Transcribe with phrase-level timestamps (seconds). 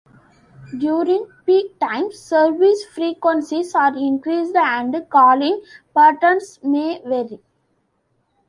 [0.75, 5.61] During peak times, service frequencies are increased and calling
[5.95, 7.39] patterns may vary.